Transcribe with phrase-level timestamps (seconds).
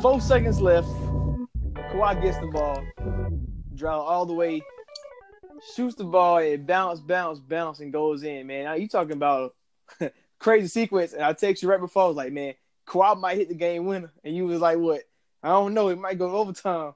[0.00, 0.88] Four seconds left.
[1.92, 2.82] Kawhi gets the ball,
[3.74, 4.62] draw all the way,
[5.74, 8.46] shoots the ball, and bounce, bounce, bounce, and goes in.
[8.46, 9.54] Man, now you talking about
[10.00, 11.12] a crazy sequence?
[11.12, 12.04] And I text you right before.
[12.04, 12.54] I was like, man,
[12.86, 15.02] Kawhi might hit the game winner, and you was like, what?
[15.42, 15.88] I don't know.
[15.88, 16.94] It might go overtime,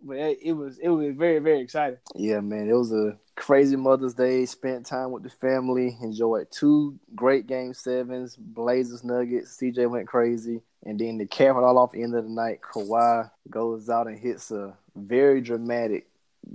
[0.00, 1.98] but it, it was it was very very exciting.
[2.14, 4.46] Yeah, man, it was a crazy Mother's Day.
[4.46, 5.96] Spent time with the family.
[6.00, 8.36] Enjoyed two great game sevens.
[8.36, 9.56] Blazers Nuggets.
[9.60, 13.30] CJ went crazy, and then to cap it all off, end of the night, Kawhi
[13.50, 16.06] goes out and hits a very dramatic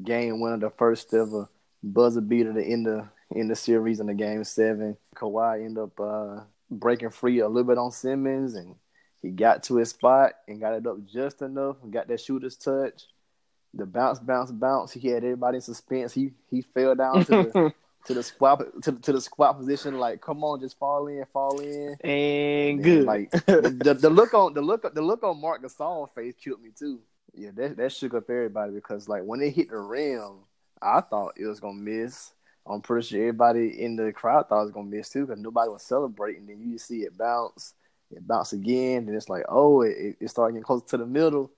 [0.03, 1.49] game winner, the first ever
[1.83, 4.97] buzzer beater to end the in the series in the game seven.
[5.15, 8.75] Kawhi end up uh, breaking free a little bit on Simmons, and
[9.21, 12.55] he got to his spot and got it up just enough and got that shooter's
[12.55, 13.03] touch
[13.73, 14.91] the bounce, bounce, bounce.
[14.91, 16.13] He had everybody in suspense.
[16.13, 17.73] He he fell down to the
[18.05, 19.97] to the squat to, to the squat position.
[19.97, 21.95] Like, come on, just fall in, fall in.
[22.03, 23.05] And And, good.
[23.05, 26.71] Like the, the look on the look the look on Marc Gasol face killed me
[26.77, 26.99] too.
[27.33, 30.39] Yeah, that that shook up everybody because like when it hit the rim,
[30.81, 32.31] I thought it was gonna miss.
[32.65, 35.69] I'm pretty sure everybody in the crowd thought it was gonna miss too because nobody
[35.69, 36.45] was celebrating.
[36.45, 37.73] Then you see it bounce,
[38.11, 41.51] it bounce again, and it's like, oh, it, it started getting closer to the middle.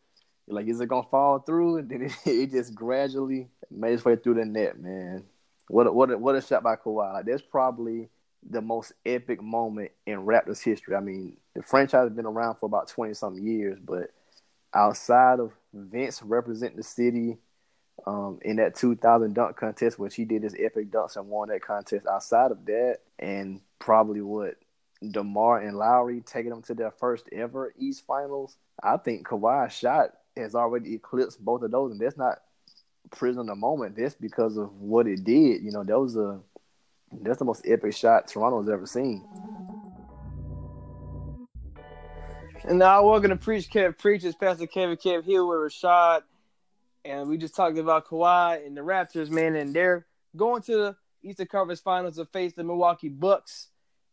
[0.48, 1.78] You're like, is it gonna fall through?
[1.78, 5.24] And then it, it just gradually made its way through the net, man.
[5.68, 7.14] What a, what what a shot by Kawhi!
[7.14, 8.10] Like, that's probably
[8.50, 10.96] the most epic moment in Raptors history.
[10.96, 14.12] I mean, the franchise has been around for about twenty something years, but
[14.74, 17.38] outside of Vince representing the city
[18.06, 21.62] um, in that 2000 dunk contest, which he did his epic dunks and won that
[21.62, 22.08] contest.
[22.08, 24.56] Outside of that, and probably what
[25.12, 28.58] Demar and Lowry taking them to their first ever East Finals.
[28.82, 32.40] I think Kawhi's shot has already eclipsed both of those, and that's not
[33.14, 33.96] prison the moment.
[33.96, 35.64] That's because of what it did.
[35.64, 36.40] You know, that was a
[37.22, 39.26] that's the most epic shot Toronto's ever seen.
[42.66, 46.22] And now we're gonna preach Kev preaches Pastor Kevin Kev Hill with Rashad.
[47.06, 50.06] And we just talked about Kawhi and the Raptors, man, and they're
[50.38, 53.68] going to the Eastern Conference Finals to face the Milwaukee Bucks.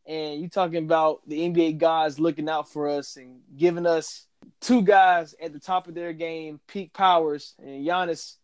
[0.06, 4.27] And you talking about the NBA guys looking out for us and giving us
[4.60, 8.37] two guys at the top of their game, peak powers, and Giannis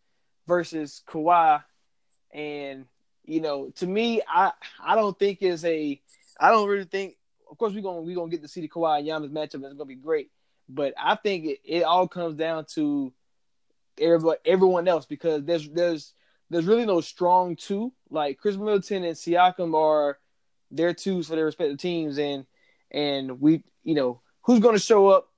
[0.46, 1.62] versus Kawhi.
[2.32, 2.86] And
[3.24, 4.52] you know, to me, I
[4.82, 6.00] I don't think is a
[6.38, 7.16] I don't really think.
[7.50, 9.64] Of course, we're gonna we're gonna get to see the Kawhi and Giannis matchup.
[9.64, 10.30] It's gonna be great,
[10.68, 13.12] but I think it, it all comes down to
[14.00, 16.12] everybody, everyone else because there's there's
[16.50, 17.92] there's really no strong two.
[18.10, 20.18] Like Khris Middleton and Siakam are
[20.70, 22.46] their twos for their respective teams, and
[22.90, 25.28] and we you know who's to show up,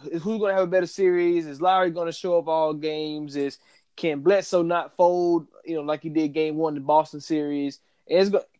[0.00, 1.46] who's to have a better series?
[1.46, 3.36] Is Lowry to show up all games?
[3.36, 3.58] Is
[3.96, 5.46] can Bledsoe not fold?
[5.64, 7.80] You know, like he did game one in the Boston series.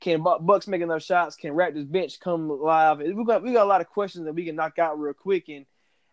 [0.01, 1.37] Can Bucks make enough shots?
[1.37, 2.99] Can Raptors bench come alive?
[2.99, 5.49] We got we got a lot of questions that we can knock out real quick,
[5.49, 5.67] and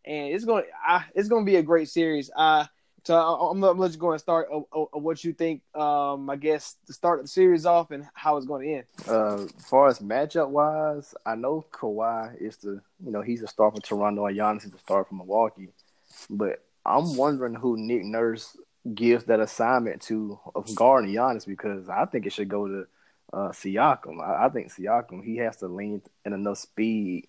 [0.04, 2.30] and it's going to it's to be a great series.
[2.36, 2.68] I
[3.04, 5.62] so I, I'm, I'm just going to start of, of what you think.
[5.74, 8.84] Um, I guess to start the series off and how it's going to end.
[9.08, 13.48] Uh, as far as matchup wise, I know Kawhi is the you know he's a
[13.48, 15.70] star for Toronto and Giannis is the star for Milwaukee,
[16.30, 18.58] but I'm wondering who Nick Nurse
[18.94, 22.88] gives that assignment to of guarding Giannis because I think it should go to
[23.34, 24.22] uh, Siakam.
[24.22, 27.28] I, I think Siakam he has to lean in enough speed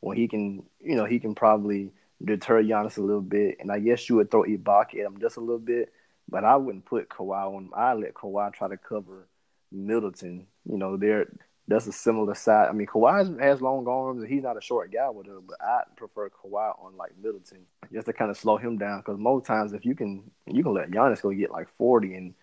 [0.00, 1.92] when he can you know he can probably
[2.24, 5.36] deter Giannis a little bit, and I guess you would throw Ibaka at him just
[5.36, 5.92] a little bit,
[6.28, 7.70] but I wouldn't put Kawhi on.
[7.74, 9.26] I let Kawhi try to cover
[9.70, 10.46] Middleton.
[10.64, 11.26] You know, they're
[11.68, 12.68] that's a similar side.
[12.68, 15.60] I mean, Kawhi has long arms, and he's not a short guy with it, but
[15.60, 19.00] I prefer Kawhi on like Middleton just to kind of slow him down.
[19.00, 22.34] Because most times, if you can, you can let Giannis go get like forty, and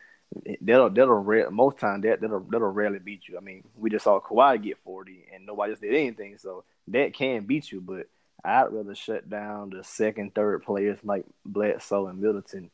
[0.62, 3.38] that'll that'll rare, most times that that'll that'll rarely beat you.
[3.38, 7.14] I mean, we just saw Kawhi get forty, and nobody just did anything, so that
[7.14, 7.82] can beat you.
[7.82, 8.08] But
[8.44, 12.72] I'd rather shut down the second, third players like Bledsoe and Middleton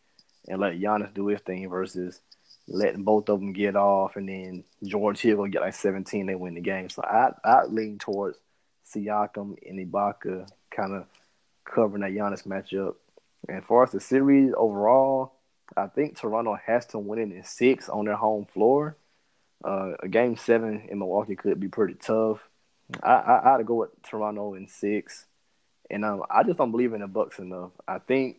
[0.47, 2.21] and let Giannis do his thing versus
[2.67, 6.35] letting both of them get off and then George Hill will get like 17, they
[6.35, 6.89] win the game.
[6.89, 8.37] So I I lean towards
[8.85, 11.05] Siakam and Ibaka kind of
[11.63, 12.95] covering that Giannis matchup.
[13.47, 15.33] And for us, the series overall,
[15.77, 18.97] I think Toronto has to win it in six on their home floor.
[19.63, 22.39] Uh, a game seven in Milwaukee could be pretty tough.
[23.01, 25.25] I, I I'd go with Toronto in six,
[25.89, 27.71] and um, I just don't believe in the Bucks enough.
[27.87, 28.37] I think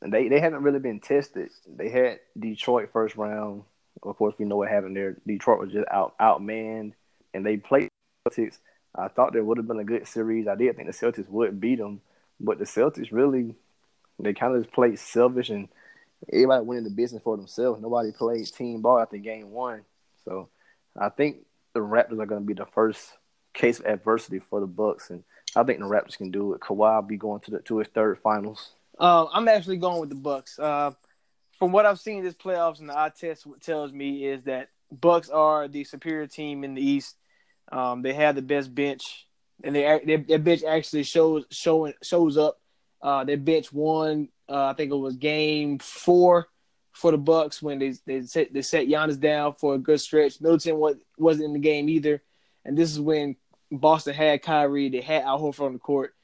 [0.00, 1.50] they they haven't really been tested.
[1.66, 3.64] They had Detroit first round.
[4.02, 5.16] Of course, we know what happened there.
[5.26, 6.92] Detroit was just out outmanned,
[7.32, 7.88] and they played
[8.26, 8.58] Celtics.
[8.94, 10.46] I thought there would have been a good series.
[10.46, 12.00] I did think the Celtics would beat them,
[12.40, 13.54] but the Celtics really
[14.18, 15.68] they kind of just played selfish and
[16.32, 17.80] everybody went into business for themselves.
[17.80, 19.82] Nobody played team ball after game one.
[20.24, 20.48] So
[20.98, 21.38] I think
[21.72, 23.12] the Raptors are going to be the first
[23.52, 26.60] case of adversity for the Bucks, and I think the Raptors can do it.
[26.60, 28.70] Kawhi will be going to the to his third finals.
[28.98, 30.58] Uh, I'm actually going with the Bucks.
[30.58, 30.92] Uh,
[31.58, 35.28] from what I've seen this playoffs and the eye test tells me is that Bucks
[35.28, 37.16] are the superior team in the East.
[37.72, 39.26] Um, they have the best bench,
[39.62, 42.60] and they, their, their bench actually shows showing shows up.
[43.02, 44.28] Uh, their bench won.
[44.48, 46.48] Uh, I think it was game four
[46.92, 50.40] for the Bucks when they they set they set Giannis down for a good stretch.
[50.40, 52.22] Middleton was wasn't in the game either,
[52.64, 53.36] and this is when
[53.72, 54.90] Boston had Kyrie.
[54.90, 56.14] They had Al Horford on the court.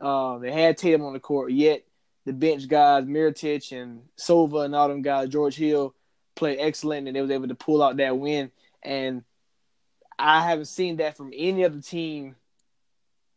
[0.00, 1.52] Uh, they had Tatum on the court.
[1.52, 1.84] Yet
[2.24, 5.94] the bench guys, Mirotic and Silva and all them guys, George Hill
[6.34, 8.50] played excellent, and they was able to pull out that win.
[8.82, 9.24] And
[10.18, 12.36] I haven't seen that from any other team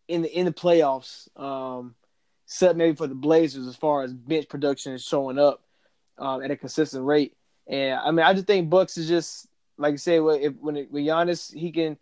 [0.07, 1.95] in the in the playoffs, um,
[2.45, 5.61] except maybe for the Blazers as far as bench production is showing up
[6.17, 7.35] um, at a consistent rate.
[7.67, 9.47] And I mean, I just think Bucks is just
[9.77, 11.97] like I said, if, when it, with Giannis, he can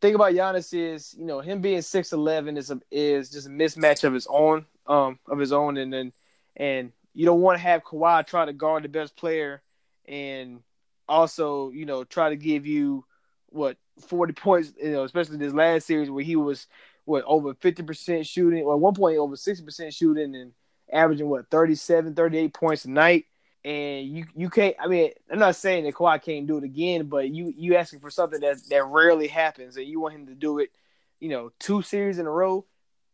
[0.00, 3.50] think about Giannis is you know him being six eleven is a, is just a
[3.50, 6.12] mismatch of his own um of his own, and then
[6.56, 9.62] and you don't want to have Kawhi try to guard the best player
[10.06, 10.60] and
[11.08, 13.04] also you know try to give you
[13.50, 16.66] what 40 points, you know, especially this last series where he was
[17.04, 20.52] what over 50% shooting or one point over 60% shooting and
[20.92, 23.24] averaging what 37, 38 points a night.
[23.64, 27.06] And you you can't I mean, I'm not saying that Kawhi can't do it again,
[27.06, 30.34] but you you asking for something that that rarely happens and you want him to
[30.34, 30.70] do it,
[31.18, 32.64] you know, two series in a row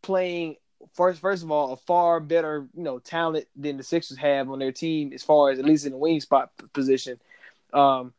[0.03, 0.57] playing
[0.93, 4.59] first first of all a far better, you know, talent than the Sixers have on
[4.59, 7.21] their team as far as at least in the wing spot position.
[7.73, 8.13] Um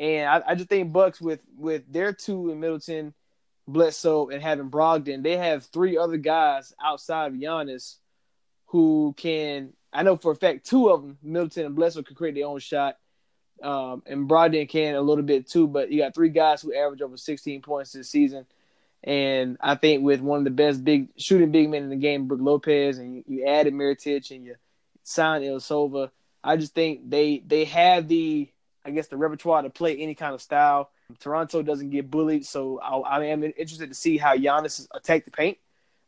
[0.00, 3.12] and I, I, just think Bucks with with their two in Middleton,
[3.68, 7.96] Bledsoe, and having Brogdon, they have three other guys outside of Giannis
[8.66, 9.74] who can.
[9.92, 12.60] I know for a fact two of them, Middleton and Bledsoe, can create their own
[12.60, 12.96] shot,
[13.62, 15.66] um, and Brogdon can a little bit too.
[15.66, 18.46] But you got three guys who average over 16 points this season.
[19.02, 22.26] And I think with one of the best big shooting big men in the game,
[22.26, 24.56] Brook Lopez, and you, you added Mirotic and you
[25.04, 26.10] signed Ilyasova,
[26.44, 28.48] I just think they they have the
[28.84, 30.90] I guess the repertoire to play any kind of style.
[31.18, 35.30] Toronto doesn't get bullied, so I, I am interested to see how Giannis attack the
[35.30, 35.58] paint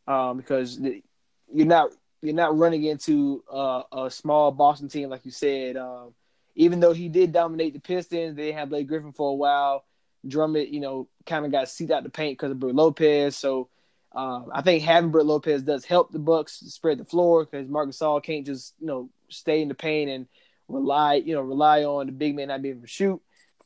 [0.07, 1.89] um, because you're not
[2.21, 5.77] you're not running into uh, a small Boston team like you said.
[5.77, 6.13] Um,
[6.55, 9.85] even though he did dominate the Pistons, they had Blake Griffin for a while.
[10.27, 13.35] Drummond, you know, kind of got seat out the paint because of Brook Lopez.
[13.35, 13.69] So
[14.13, 17.89] um, I think having Brook Lopez does help the Bucks spread the floor because Marc
[17.89, 20.27] Gasol can't just you know stay in the paint and
[20.67, 23.21] rely, you know, rely on the big man not being able to shoot.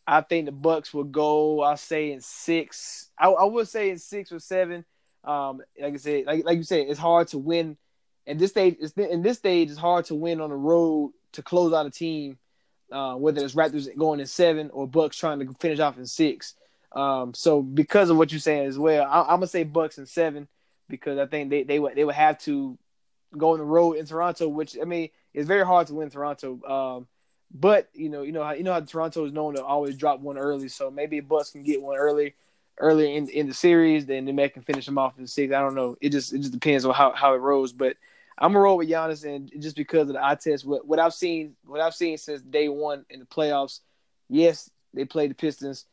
[0.05, 1.61] I think the Bucks will go.
[1.61, 3.09] I'll say in six.
[3.19, 4.85] I, I would say in six or seven.
[5.23, 7.77] Um, like I said, like like you said, it's hard to win.
[8.25, 11.41] At this stage, it's, in this stage, it's hard to win on the road to
[11.41, 12.37] close out a team.
[12.91, 16.55] Uh, whether it's Raptors going in seven or Bucks trying to finish off in six.
[16.93, 20.05] Um, so because of what you're saying as well, I, am gonna say Bucks in
[20.05, 20.47] seven
[20.87, 22.77] because I think they they would they would have to
[23.37, 26.61] go on the road in Toronto, which I mean it's very hard to win Toronto.
[26.65, 27.07] Um,
[27.53, 30.19] but you know, you know how you know how Toronto is known to always drop
[30.19, 32.35] one early, so maybe Bucks can get one early,
[32.77, 35.53] early in in the series, then they may can finish them off in six.
[35.53, 35.97] I don't know.
[36.01, 37.71] It just it just depends on how, how it rolls.
[37.71, 37.97] But
[38.37, 41.13] I'm gonna roll with Giannis, and just because of the eye test, what what I've
[41.13, 43.79] seen, what I've seen since day one in the playoffs,
[44.29, 45.85] yes, they played the Pistons,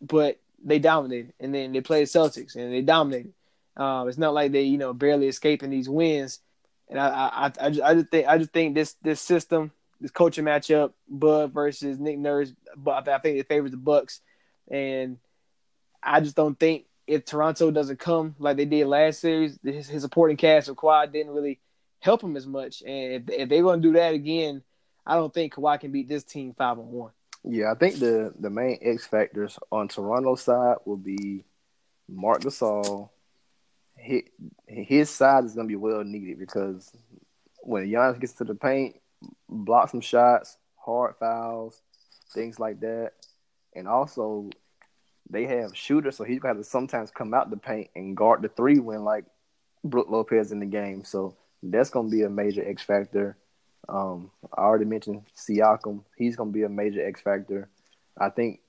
[0.00, 3.32] but they dominated, and then they played the Celtics, and they dominated.
[3.76, 6.40] Um, it's not like they you know barely escaping these wins.
[6.92, 10.10] And I, I, I, just, I just think, I just think this, this system, this
[10.10, 14.20] coaching matchup, Bud versus Nick Nurse, but I think it favors the Bucks.
[14.70, 15.16] And
[16.02, 20.02] I just don't think if Toronto doesn't come like they did last series, his, his
[20.02, 21.60] supporting cast of Quad didn't really
[22.02, 22.82] help him as much.
[22.82, 24.62] And if, if they're going to do that again,
[25.06, 27.12] I don't think Kawhi can beat this team five on one.
[27.44, 31.44] Yeah, I think the the main X factors on Toronto's side will be
[32.08, 33.08] Marc Gasol,
[33.96, 34.22] his,
[34.66, 36.92] his side is gonna be well needed because
[37.62, 38.96] when Giannis gets to the paint,
[39.48, 41.80] block some shots, hard fouls,
[42.32, 43.12] things like that,
[43.74, 44.50] and also
[45.30, 48.42] they have shooters, so he's gonna have to sometimes come out the paint and guard
[48.42, 49.24] the three when like
[49.84, 51.04] Brook Lopez in the game.
[51.04, 53.36] So that's gonna be a major X factor.
[53.88, 57.68] Um, I already mentioned Siakam; he's gonna be a major X factor.
[58.18, 58.60] I think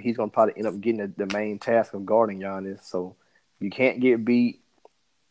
[0.00, 2.84] he's gonna probably end up getting the, the main task of guarding Giannis.
[2.84, 3.16] So
[3.60, 4.60] you can't get beat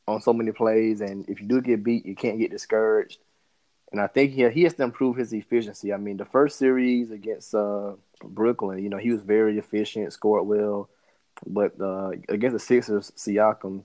[0.08, 3.20] on so many plays, and if you do get beat, you can't get discouraged.
[3.92, 5.94] And I think he he has to improve his efficiency.
[5.94, 7.94] I mean, the first series against uh,
[8.24, 10.90] Brooklyn, you know, he was very efficient, scored well,
[11.46, 13.84] but uh, against the Sixers, Siakam,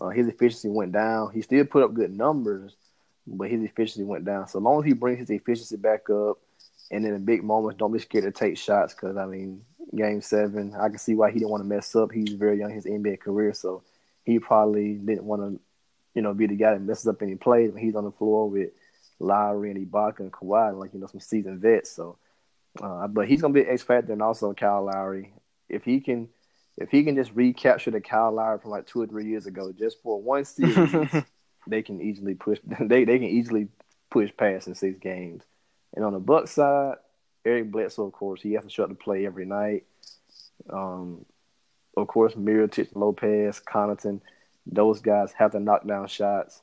[0.00, 1.32] uh, his efficiency went down.
[1.32, 2.74] He still put up good numbers,
[3.26, 4.48] but his efficiency went down.
[4.48, 6.38] So long as he brings his efficiency back up,
[6.90, 8.94] and in the big moments, don't be scared to take shots.
[8.94, 9.62] Because I mean,
[9.94, 12.12] Game Seven, I can see why he didn't want to mess up.
[12.12, 13.82] He's very young in his NBA career, so
[14.24, 15.60] he probably didn't want to,
[16.14, 18.48] you know, be the guy that messes up any plays when he's on the floor
[18.48, 18.70] with
[19.18, 21.90] Lowry and Ibaka and Kawhi, like you know, some seasoned vets.
[21.90, 22.18] So,
[22.82, 25.32] uh, but he's gonna be X factor, and also Kyle Lowry.
[25.68, 26.28] If he can,
[26.76, 29.72] if he can just recapture the Kyle Lowry from like two or three years ago,
[29.72, 30.92] just for one series,
[31.66, 32.58] they can easily push.
[32.80, 33.68] They they can easily
[34.10, 35.42] push past in six games.
[35.94, 36.96] And on the Buck side,
[37.44, 39.84] Eric Bledsoe, of course, he has to show up to play every night.
[40.70, 41.24] Um,
[41.96, 44.20] of course, Mirotic, Lopez, Connaughton,
[44.66, 46.62] those guys have to knock down shots.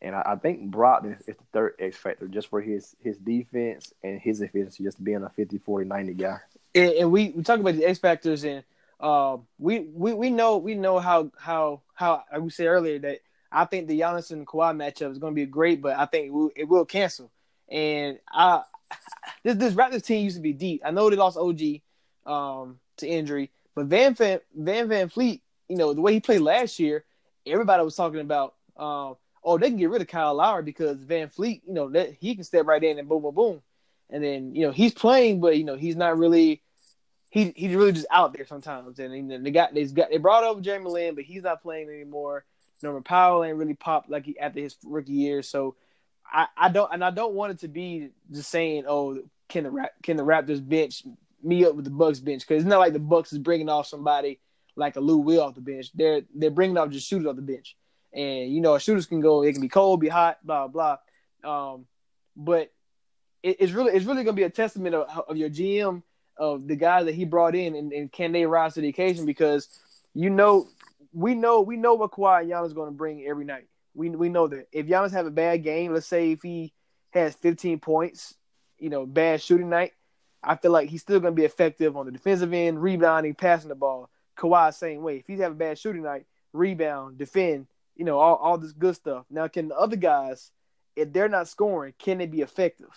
[0.00, 3.92] And I, I think Brogdon is the third X factor just for his his defense
[4.04, 6.38] and his efficiency, just being a 50, 40, 90 guy.
[6.74, 8.62] And, and we, we talk about the X factors, and
[9.00, 13.20] uh, we, we we know we know how how how like we said earlier that
[13.50, 16.26] I think the Giannis and Kawhi matchup is going to be great, but I think
[16.26, 17.30] it will, it will cancel.
[17.68, 18.62] And I
[19.44, 20.82] this this Raptors team used to be deep.
[20.84, 21.60] I know they lost OG
[22.26, 26.78] um, to injury, but Van Van Van VanVleet, you know the way he played last
[26.78, 27.04] year,
[27.46, 28.54] everybody was talking about.
[28.76, 32.34] Um, oh, they can get rid of Kyle Lowry because VanVleet, you know, that he
[32.34, 33.62] can step right in and boom, boom, boom,
[34.10, 36.62] and then you know he's playing, but you know he's not really.
[37.30, 40.44] He he's really just out there sometimes, and know, they got they got they brought
[40.44, 42.44] over Jeremy Lin, but he's not playing anymore.
[42.82, 45.74] Norman Powell ain't really popped like he, after his rookie year, so
[46.24, 49.90] I, I don't and I don't want it to be just saying, oh, can the
[50.02, 51.02] can the Raptors bench
[51.42, 52.46] me up with the Bucks bench?
[52.46, 54.40] Because it's not like the Bucks is bringing off somebody
[54.76, 55.90] like a Lou Will off the bench.
[55.94, 57.76] They're they're bringing off just shooters off the bench,
[58.12, 59.42] and you know shooters can go.
[59.42, 60.98] It can be cold, be hot, blah blah.
[61.44, 61.86] Um,
[62.36, 62.72] but
[63.42, 66.02] it, it's really it's really gonna be a testament of, of your GM
[66.38, 69.26] of the guys that he brought in, and, and can they rise to the occasion?
[69.26, 69.68] Because
[70.14, 70.68] you know
[71.12, 73.66] we know we know what Kawhi and Giannis is going to bring every night.
[73.94, 76.72] We we know that if Giannis have a bad game, let's say if he
[77.10, 78.34] has 15 points,
[78.78, 79.92] you know, bad shooting night,
[80.42, 83.68] I feel like he's still going to be effective on the defensive end, rebounding, passing
[83.68, 84.10] the ball.
[84.38, 85.16] Kawhi same way.
[85.16, 87.66] If he have a bad shooting night, rebound, defend,
[87.96, 89.24] you know, all, all this good stuff.
[89.30, 90.50] Now, can the other guys,
[90.94, 92.90] if they're not scoring, can they be effective?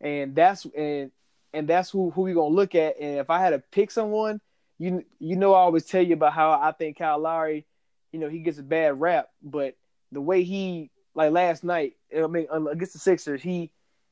[0.00, 1.10] And that's and
[1.52, 2.96] and that's who who we gonna look at.
[3.00, 4.40] And if I had to pick someone,
[4.78, 7.66] you you know, I always tell you about how I think Kyle Lowry,
[8.12, 9.76] you know, he gets a bad rap, but
[10.12, 13.70] the way he like last night, I mean, against the Sixers, he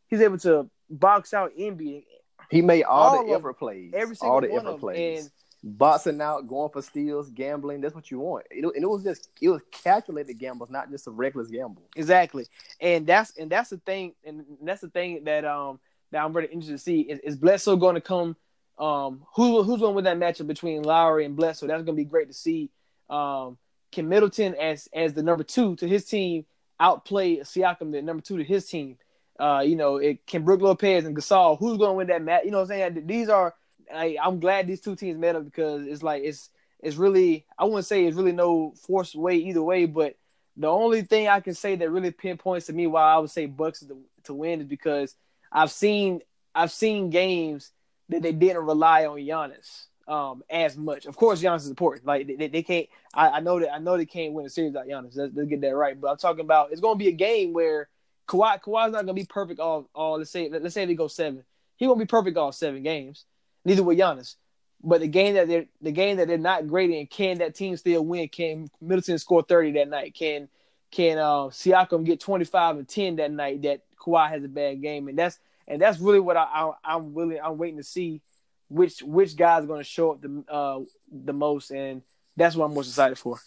[0.09, 2.05] he's able to box out Embiid.
[2.51, 5.25] He made all, all the effort plays, every single all the effort plays.
[5.25, 5.31] And,
[5.61, 7.81] Boxing out, going for steals, gambling.
[7.81, 8.47] That's what you want.
[8.49, 11.83] It, and it was just it was calculated gambles, not just a reckless gamble.
[11.97, 12.47] Exactly,
[12.81, 15.81] and that's and that's the thing, and that's the thing that um
[16.11, 18.37] that I'm really interested to see is, is Bledsoe going to come?
[18.79, 21.67] Um, who who's going to win that matchup between Lowry and Bledsoe?
[21.67, 22.71] That's going to be great to see.
[23.11, 23.59] Um,
[23.91, 26.45] can Middleton as as the number two to his team
[26.79, 28.99] outplay Siakam the number two to his team?
[29.39, 31.59] Uh, you know, it can Brook Lopez and Gasol.
[31.59, 32.45] Who's going to win that match?
[32.45, 33.07] You know what I'm saying?
[33.07, 33.55] These are.
[33.93, 36.51] I, I'm glad these two teams met up because it's like it's
[36.81, 37.47] it's really.
[37.59, 40.17] I wouldn't say it's really no forced way either way, but
[40.57, 43.47] the only thing I can say that really pinpoints to me why I would say
[43.47, 45.15] Bucks to, to win is because
[45.53, 46.21] I've seen
[46.55, 47.73] I've seen games
[48.09, 51.07] that they didn't rely on Giannis um, as much.
[51.07, 52.07] Of course, Giannis is important.
[52.07, 52.89] Like they, they can't.
[53.15, 55.17] I, I, know that I know they can't win a series without Giannis.
[55.17, 56.01] Let's, let's, get that right.
[56.01, 57.89] But I'm talking about it's going to be a game where
[58.27, 60.19] Kawhi Kawhi's not going to be perfect all all.
[60.19, 61.45] Let's say let's say they go seven.
[61.77, 63.25] He won't be perfect all seven games.
[63.65, 64.37] Neither will Giannis.
[64.83, 67.77] But the game that they're the game that they're not great in, can that team
[67.77, 68.29] still win?
[68.29, 70.15] Can Middleton score 30 that night?
[70.15, 70.49] Can
[70.91, 73.63] can uh, Siakam get 25 and 10 that night?
[73.63, 77.15] That Kawhi has a bad game, and that's and that's really what I, I I'm
[77.15, 78.23] really I'm waiting to see
[78.69, 80.81] which which guy's going to show up the uh,
[81.11, 82.03] the most, and
[82.37, 83.39] that's what I'm most excited for.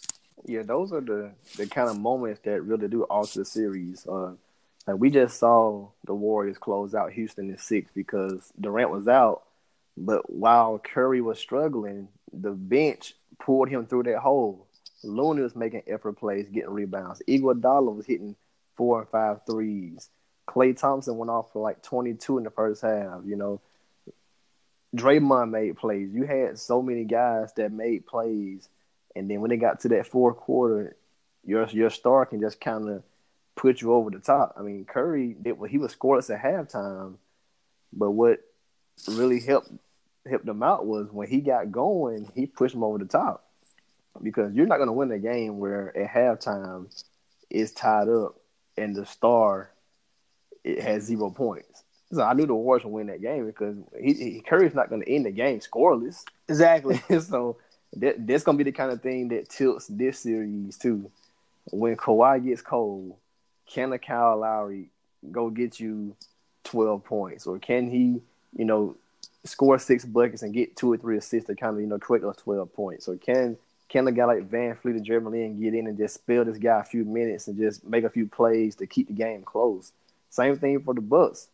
[0.46, 4.06] Yeah, those are the the kind of moments that really do alter the series.
[4.06, 4.32] Uh,
[4.86, 9.42] like we just saw the Warriors close out Houston in six because Durant was out,
[9.96, 14.66] but while Curry was struggling, the bench pulled him through that hole.
[15.04, 17.22] Looney was making effort plays, getting rebounds.
[17.28, 18.36] Iguodala was hitting
[18.76, 20.08] four and five threes.
[20.48, 23.20] Klay Thompson went off for like 22 in the first half.
[23.24, 23.60] You know,
[24.96, 26.10] Draymond made plays.
[26.12, 28.68] You had so many guys that made plays,
[29.16, 30.96] and then when they got to that fourth quarter,
[31.44, 33.02] your your star can just kind of
[33.56, 34.54] put you over the top.
[34.58, 37.14] I mean, Curry did what he was scoreless at halftime,
[37.92, 38.40] but what
[39.08, 39.70] really helped
[40.28, 43.44] helped him out was when he got going, he pushed him over the top.
[44.20, 46.86] Because you're not going to win a game where at halftime
[47.50, 48.36] it's tied up
[48.76, 49.70] and the star
[50.64, 51.82] it has zero points.
[52.12, 55.02] So I knew the Warriors would win that game because he, he Curry's not going
[55.02, 56.24] to end the game scoreless.
[56.48, 57.00] Exactly.
[57.20, 57.56] so
[57.96, 61.10] that, that's going to be the kind of thing that tilts this series too.
[61.70, 63.16] When Kawhi gets cold,
[63.66, 64.90] can a Kyle Lowry
[65.30, 66.16] go get you
[66.64, 68.20] twelve points, or can he,
[68.56, 68.96] you know,
[69.44, 72.22] score six buckets and get two or three assists to kind of you know create
[72.22, 73.56] those twelve points, or can
[73.92, 76.80] can a guy like VanVleet or Jeremy Lin get in and just spell this guy
[76.80, 79.92] a few minutes and just make a few plays to keep the game close?
[80.30, 81.48] Same thing for the Bucks.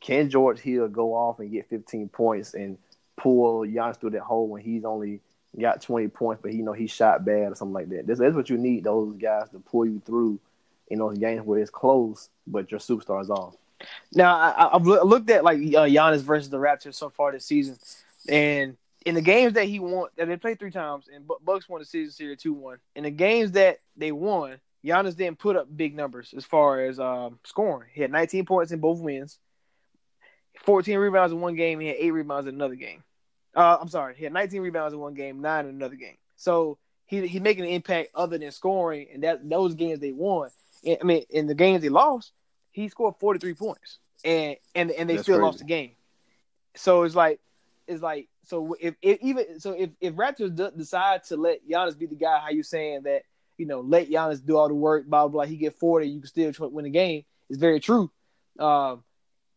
[0.00, 2.78] Can George Hill go off and get 15 points and
[3.18, 5.20] pull Giannis through that hole when he's only
[5.60, 8.06] got 20 points, but he you know he shot bad or something like that?
[8.06, 10.40] That's, that's what you need those guys to pull you through
[10.88, 13.54] in those games where it's close, but your superstar's off.
[14.14, 17.76] Now I, I've looked at like uh, Giannis versus the Raptors so far this season,
[18.30, 21.78] and in the games that he won, that they played three times, and Bucks won
[21.78, 22.78] the season series two one.
[22.96, 26.98] In the games that they won, Giannis didn't put up big numbers as far as
[26.98, 27.88] um, scoring.
[27.94, 29.38] He had 19 points in both wins,
[30.64, 31.78] 14 rebounds in one game.
[31.78, 33.04] And he had eight rebounds in another game.
[33.54, 36.16] Uh, I'm sorry, he had 19 rebounds in one game, nine in another game.
[36.34, 40.50] So he he's making an impact other than scoring, and that those games they won.
[40.84, 42.32] I mean, in the games they lost,
[42.72, 45.44] he scored 43 points, and and and they That's still crazy.
[45.46, 45.92] lost the game.
[46.74, 47.40] So it's like
[47.86, 51.98] it's like so if, if even so if if Raptors d- decide to let Giannis
[51.98, 53.22] be the guy, how you saying that
[53.58, 56.20] you know let Giannis do all the work, blah blah blah, he get 40, you
[56.20, 57.24] can still try- win the game.
[57.50, 58.10] It's very true.
[58.58, 59.02] Um,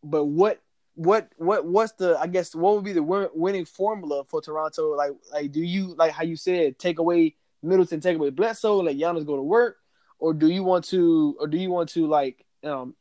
[0.02, 0.60] but what
[0.96, 4.96] what what what's the I guess what would be the win- winning formula for Toronto?
[4.96, 8.96] Like like do you like how you said take away Middleton, take away Bledsoe, let
[8.96, 9.76] Giannis go to work,
[10.18, 12.96] or do you want to or do you want to like um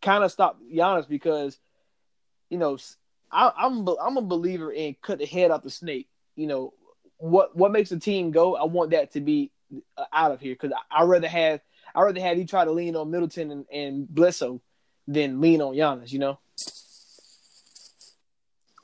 [0.00, 1.58] kind of stop Giannis because
[2.48, 2.78] you know
[3.32, 6.08] I, I'm I'm a believer in cut the head off the snake.
[6.36, 6.74] You know
[7.18, 8.56] what what makes a team go?
[8.56, 9.50] I want that to be
[9.96, 11.60] uh, out of here because I would rather have
[11.94, 14.60] I rather have you try to lean on Middleton and, and Bledsoe
[15.06, 16.12] than lean on Giannis.
[16.12, 16.38] You know.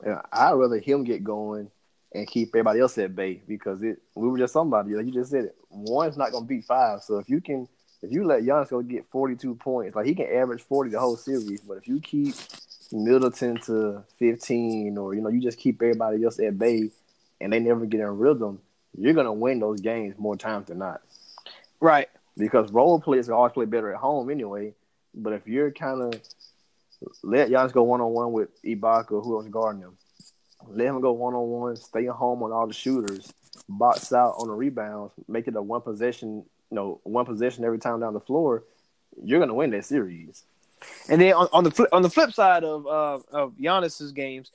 [0.05, 1.71] Yeah, I'd rather him get going
[2.13, 3.97] and keep everybody else at bay because it.
[4.15, 5.55] We were just somebody like you just said it.
[5.69, 7.01] One's not gonna beat five.
[7.01, 7.67] So if you can,
[8.01, 10.99] if you let Giannis go get forty two points, like he can average forty the
[10.99, 11.61] whole series.
[11.61, 12.35] But if you keep
[12.91, 16.89] Middleton to fifteen, or you know, you just keep everybody else at bay,
[17.41, 18.59] and they never get in rhythm,
[18.97, 21.01] you're gonna win those games more times than not.
[21.79, 22.09] Right.
[22.37, 24.73] Because role players always play better at home anyway.
[25.13, 26.21] But if you're kind of
[27.23, 29.97] let Giannis go one on one with Ibaka, who else guarding him,
[30.67, 33.31] let him go one on one, stay at home on all the shooters,
[33.69, 37.79] box out on the rebounds, make it a one possession, you know, one possession every
[37.79, 38.63] time down the floor.
[39.23, 40.43] You're gonna win that series.
[41.09, 44.51] And then on, on the flip on the flip side of uh, of Giannis's games,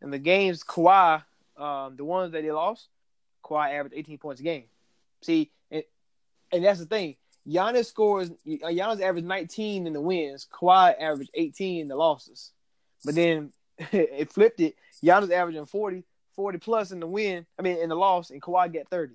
[0.00, 1.22] and the games Kawhi,
[1.56, 2.88] um, the ones that they lost,
[3.44, 4.64] Kawhi averaged 18 points a game.
[5.22, 5.84] See, and,
[6.52, 7.16] and that's the thing.
[7.48, 8.30] Giannis scores.
[8.46, 10.46] Giannis averaged 19 in the wins.
[10.52, 12.50] Kawhi averaged 18 in the losses.
[13.04, 14.76] But then it flipped it.
[15.02, 16.04] Giannis averaging 40,
[16.36, 17.46] 40 plus in the win.
[17.58, 19.14] I mean, in the loss, and Kawhi got 30.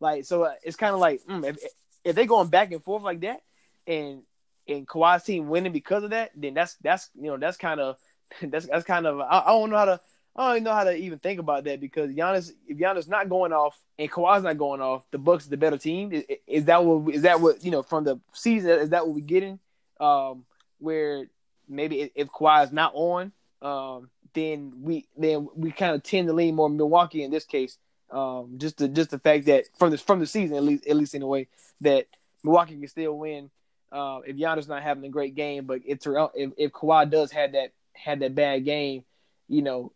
[0.00, 1.58] Like so, uh, it's kind of like mm, if
[2.04, 3.42] if they going back and forth like that,
[3.86, 4.22] and
[4.68, 7.96] and Kawhi's team winning because of that, then that's that's you know that's kind of
[8.42, 10.00] that's that's kind of I, I don't know how to
[10.36, 13.28] I don't even know how to even think about that because Giannis if Giannis not
[13.28, 16.12] going off and Kawhi's not going off, the Bucks the better team.
[16.12, 18.70] Is, is that what is that what you know from the season?
[18.70, 19.58] Is that what we're getting?
[19.98, 20.44] Um,
[20.78, 21.26] where
[21.68, 26.34] maybe if, if Kawhi not on, um, then we then we kind of tend to
[26.34, 27.78] lean more Milwaukee in this case.
[28.10, 30.96] Um, just the just the fact that from the from the season at least at
[30.96, 31.48] least in a way
[31.80, 32.06] that
[32.44, 33.50] Milwaukee can still win
[33.92, 37.52] uh, if Giannis not having a great game, but if if if Kawhi does have
[37.52, 39.04] that had that bad game,
[39.48, 39.92] you know,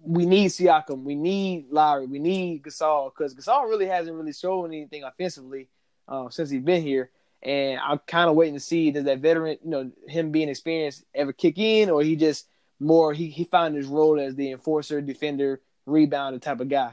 [0.00, 4.66] we need Siakam, we need Lowry, we need Gasol because Gasol really hasn't really shown
[4.72, 5.68] anything offensively
[6.08, 7.10] uh, since he's been here,
[7.42, 11.04] and I'm kind of waiting to see does that veteran, you know, him being experienced
[11.14, 12.46] ever kick in, or he just
[12.80, 16.92] more he he found his role as the enforcer, defender, rebounder type of guy.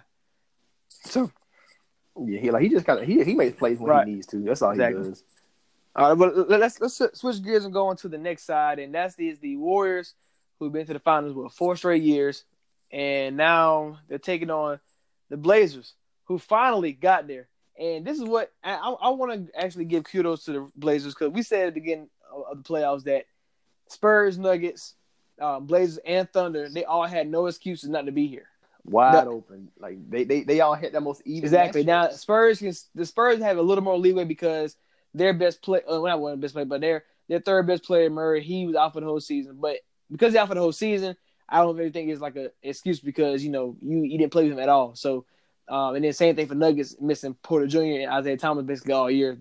[1.05, 1.31] So
[2.19, 4.07] Yeah, he like he just kind of he he makes plays when Right.
[4.07, 4.37] he needs to.
[4.37, 5.01] That's all Exactly.
[5.03, 5.23] he does.
[5.95, 8.95] All right, but let's let's switch gears and go on to the next side, and
[8.95, 10.13] that's the, the Warriors,
[10.57, 12.45] who've been to the finals for four straight years,
[12.91, 14.79] and now they're taking on
[15.29, 15.93] the Blazers,
[16.25, 17.49] who finally got there.
[17.77, 21.33] And this is what I, I, want to actually give kudos to the Blazers because
[21.33, 23.25] we said at the beginning of, the playoffs that
[23.87, 24.95] Spurs, Nuggets,
[25.41, 28.47] um, Blazers, and Thunder they all had no excuses not to be here.
[28.85, 29.31] Wide No.
[29.31, 29.69] open.
[29.79, 31.43] Like they, they they all hit the most even.
[31.43, 31.83] Exactly.
[31.83, 32.19] Now matchups.
[32.19, 34.75] Spurs can the Spurs have a little more leeway because
[35.13, 38.09] their best play, uh, well, not one best play, but their their third best player
[38.09, 39.57] Murray, he was out for the whole season.
[39.59, 39.77] But
[40.11, 41.15] because he's out for the whole season,
[41.47, 44.43] I don't really think it's like a excuse because you know you, you didn't play
[44.43, 44.95] with him at all.
[44.95, 45.25] So,
[45.67, 47.79] um, and then same thing for Nuggets missing Porter Jr.
[47.79, 49.37] and Isaiah Thomas basically all year.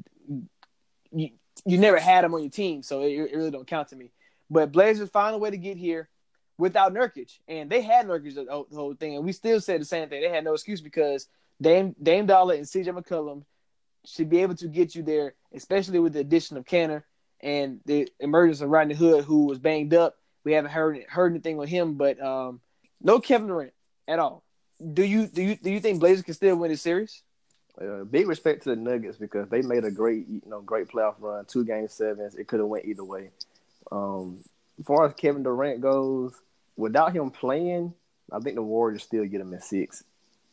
[1.12, 1.30] You
[1.64, 4.12] you never had him on your team, so it, it really don't count to me.
[4.48, 6.08] But Blazers found a way to get here
[6.58, 9.80] without Nurkic, and they had Nurkic the whole, the whole thing, and we still said
[9.80, 10.22] the same thing.
[10.22, 11.26] They had no excuse because
[11.60, 13.44] Dame Dame Dollar and CJ McCollum
[14.04, 17.02] should be able to get you there, especially with the addition of Kanter
[17.42, 20.16] and the emergence of Rodney Hood, who was banged up.
[20.44, 22.60] We haven't heard heard anything with him, but um,
[23.00, 23.72] no Kevin Durant
[24.08, 24.42] at all.
[24.92, 27.22] Do you do you do you think Blazers can still win this series?
[27.80, 31.14] Uh, big respect to the Nuggets because they made a great, you know, great playoff
[31.18, 31.44] run.
[31.46, 32.34] Two game sevens.
[32.34, 33.30] It could have went either way.
[33.90, 34.42] Um,
[34.78, 36.34] as far as Kevin Durant goes,
[36.76, 37.94] without him playing,
[38.32, 40.04] I think the Warriors still get him in six.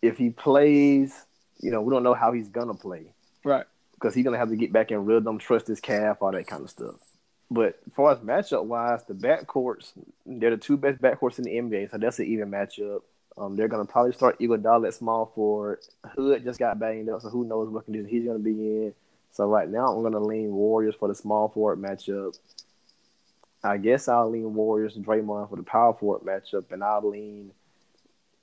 [0.02, 1.14] If he plays,
[1.60, 3.08] you know, we don't know how he's gonna play
[3.48, 3.66] Right.
[3.94, 6.64] because he's gonna have to get back in rhythm, trust his calf, all that kind
[6.64, 6.96] of stuff.
[7.50, 9.94] But as far as matchup wise, the backcourts,
[10.26, 13.04] they're the two best backcourts in the NBA, so that's an even matchup.
[13.38, 15.80] Um, they're gonna probably start Iguodala at small forward.
[16.16, 18.94] Hood just got banged up, so who knows what condition he's gonna be in.
[19.32, 22.38] So right now, I'm gonna lean Warriors for the small forward matchup.
[23.64, 27.52] I guess I'll lean Warriors and Draymond for the power forward matchup, and I'll lean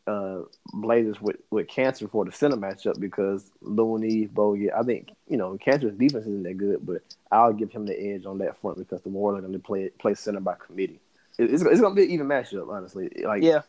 [0.06, 0.40] uh,
[0.72, 4.72] Blazers with, with Kanter for the center matchup because Looney, Bogut.
[4.76, 8.26] I think you know Kanter's defense isn't that good, but I'll give him the edge
[8.26, 11.00] on that front because the Warriors are going to play play center by committee.
[11.38, 13.10] It- It's, it's going to be an even matchup, honestly.
[13.24, 13.62] Like Yeah.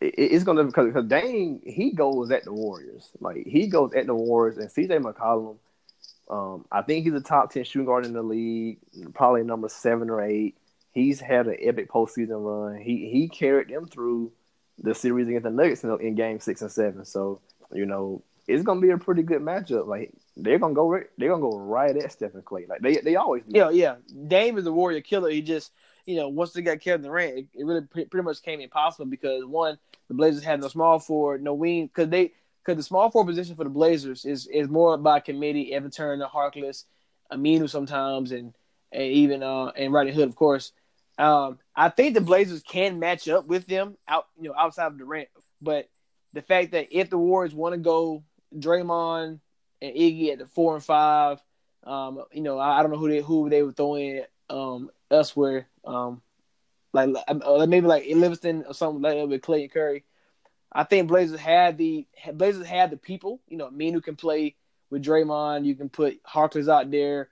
[0.00, 3.92] it, it's going to because because Dame he goes at the Warriors, like he goes
[3.94, 5.56] at the Warriors, and CJ McCollum.
[6.28, 8.78] Um, I think he's a top ten shooting guard in the league,
[9.14, 10.56] probably number seven or eight.
[10.92, 12.80] He's had an epic postseason run.
[12.80, 14.32] He he carried them through
[14.78, 17.04] the series against the Nuggets in, in Game Six and Seven.
[17.04, 17.40] So
[17.72, 19.86] you know it's gonna be a pretty good matchup.
[19.86, 22.68] Like they're gonna go right- they're gonna go right at Stephen Klay.
[22.68, 23.58] Like they they always do.
[23.58, 23.96] Yeah, yeah.
[24.28, 25.30] Dame is a warrior killer.
[25.30, 25.72] He just,
[26.04, 29.06] you know, once they got Kevin Durant, it, it really pre- pretty much came impossible
[29.06, 32.32] because one, the Blazers had no small forward, no wing, because they
[32.64, 35.72] because the small forward position for the Blazers is is more by committee.
[35.72, 36.84] Evan Turner, Harkless,
[37.32, 38.54] Aminu sometimes, and
[38.92, 40.72] and even uh and Rodney Hood, of course.
[41.18, 44.98] Um, I think the Blazers can match up with them out, you know, outside of
[44.98, 45.28] Durant.
[45.62, 45.88] But
[46.32, 48.22] the fact that if the Warriors want to go
[48.54, 49.40] Draymond
[49.80, 51.40] and Iggy at the four and five,
[51.84, 54.90] um, you know, I, I don't know who they who they would throw in um
[55.10, 56.20] elsewhere, um,
[56.92, 60.04] like uh, maybe like Livingston or something like that with Klay Curry.
[60.72, 63.40] I think Blazers had the Blazers had the people.
[63.48, 64.56] You know, Aminu can play
[64.90, 65.64] with Draymond.
[65.64, 67.28] You can put Harkless out there.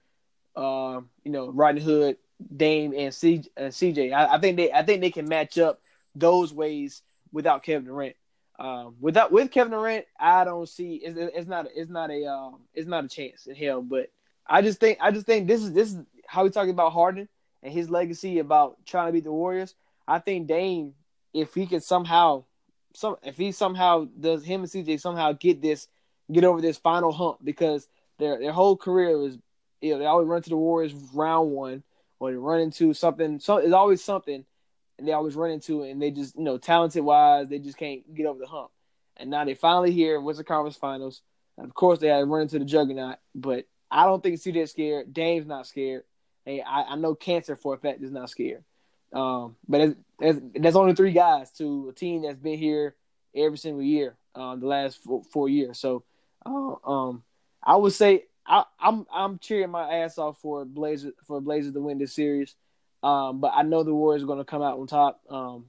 [0.56, 2.16] Um, you know, Rodney Hood,
[2.54, 4.12] Dame, and CJ.
[4.12, 5.80] I, think they I think they can match up
[6.14, 8.16] those ways without Kevin Durant.
[8.58, 12.60] Um, without with Kevin Durant, I don't see it's, it's not it's not a um,
[12.74, 13.82] it's not a chance in hell.
[13.82, 14.10] But
[14.46, 17.28] I just think I just think this is this is how we talking about Harden
[17.62, 19.74] and his legacy about trying to beat the Warriors.
[20.06, 20.94] I think Dame,
[21.32, 22.44] if he can somehow
[22.94, 25.88] some if he somehow does him and CJ somehow get this
[26.30, 29.36] get over this final hump because their their whole career was
[29.80, 31.82] you know they always run to the Warriors round one
[32.18, 34.44] or they run into something so it's always something
[34.98, 37.78] and they always run into it and they just you know talented wise they just
[37.78, 38.70] can't get over the hump.
[39.16, 41.22] And now they finally here what's the Conference Finals.
[41.56, 44.72] And of course they had to run into the juggernaut but I don't think CJ's
[44.72, 45.12] scared.
[45.12, 46.02] Dame's not scared.
[46.44, 48.64] Hey, I, I know Kanter for a fact is not scared.
[49.12, 52.96] Um, but that's only three guys to a team that's been here
[53.34, 55.78] every single year, um, the last four, four years.
[55.78, 56.02] So,
[56.44, 57.22] uh, um,
[57.62, 61.80] I would say I, I'm I'm cheering my ass off for Blazers for Blazers to
[61.80, 62.54] win this series.
[63.02, 65.20] Um, but I know the Warriors are going to come out on top.
[65.28, 65.66] Um,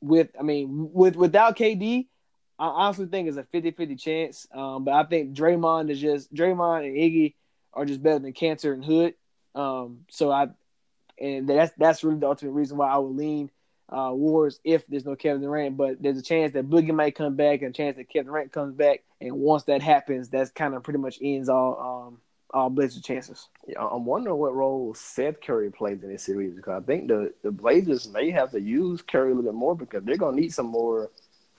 [0.00, 2.06] with I mean with without KD,
[2.58, 4.46] I honestly think it's a 50-50 chance.
[4.52, 7.34] Um, but I think Draymond is just Draymond and Iggy
[7.72, 9.14] are just better than Kanter and Hood.
[9.54, 10.48] Um, so I
[11.18, 13.50] and that's that's really the ultimate reason why I would lean
[13.88, 15.76] uh, Warriors if there's no Kevin Durant.
[15.76, 18.52] But there's a chance that Boogie might come back, and a chance that Kevin Durant
[18.52, 19.02] comes back.
[19.20, 22.20] And once that happens, that's kind of pretty much ends all um,
[22.50, 23.48] all Blazers chances.
[23.66, 27.32] Yeah, I'm wondering what role Seth Curry plays in this series because I think the,
[27.42, 30.52] the Blazers may have to use Curry a little bit more because they're gonna need
[30.52, 31.10] some more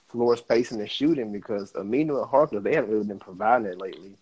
[0.08, 4.16] floor spacing and shooting because Aminu and Harkless they haven't really been providing it lately.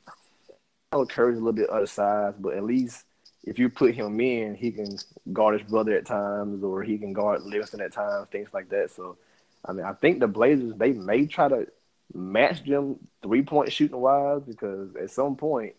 [0.93, 3.05] I know Curry's a little bit undersized, but at least
[3.47, 4.99] if you put him in, he can
[5.33, 8.91] guard his brother at times, or he can guard Livingston at times, things like that.
[8.91, 9.17] So,
[9.65, 11.67] I mean, I think the Blazers they may try to
[12.13, 15.75] match them three point shooting wise because at some point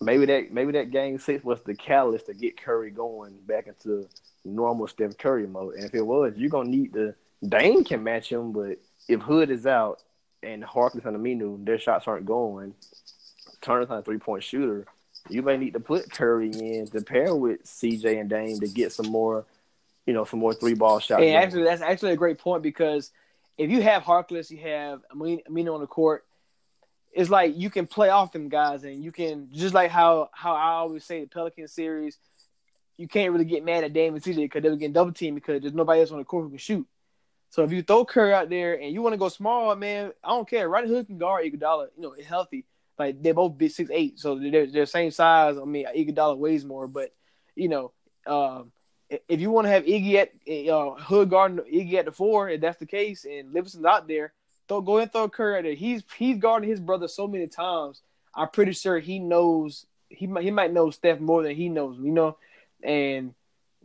[0.00, 4.08] maybe that maybe that game six was the catalyst to get Curry going back into
[4.44, 5.74] normal Steph Curry mode.
[5.74, 7.14] And if it was, you're gonna need the
[7.46, 10.02] Dame can match him, but if Hood is out
[10.42, 12.74] and Harkless and Aminu, their shots aren't going,
[13.60, 14.86] Turner's not a three point shooter,
[15.28, 18.92] you may need to put Curry in to pair with CJ and Dame to get
[18.92, 19.44] some more,
[20.06, 21.22] you know, some more three ball shots.
[21.22, 23.10] And actually, that's actually a great point because
[23.58, 26.24] if you have Harkless, you have Amin- Aminu on the court.
[27.12, 30.54] It's like you can play off them guys, and you can just like how how
[30.54, 32.18] I always say the Pelican series.
[32.96, 35.60] You can't really get mad at Dame and CJ because they're getting double teamed because
[35.60, 36.86] there's nobody else on the court who can shoot.
[37.50, 40.30] So if you throw Curry out there and you want to go small, man, I
[40.30, 40.68] don't care.
[40.68, 42.64] Rodney Hood can guard Iguodala, you know, healthy.
[43.02, 45.56] Like they're both six eight, so they're they're same size.
[45.60, 47.12] I mean, Iguodala weighs more, but
[47.56, 47.92] you know,
[48.26, 48.70] um,
[49.28, 52.60] if you want to have Iggy at uh, Hood guarding Iggy at the four, if
[52.60, 54.32] that's the case, and Livingston's out there,
[54.68, 55.74] throw go and throw Curry out there.
[55.74, 58.02] He's he's guarding his brother so many times.
[58.34, 61.98] I'm pretty sure he knows he might he might know Steph more than he knows,
[62.00, 62.36] you know,
[62.82, 63.34] and